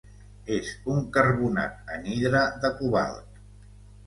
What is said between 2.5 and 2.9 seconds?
de